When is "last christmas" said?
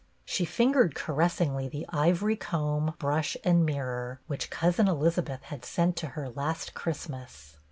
6.27-7.55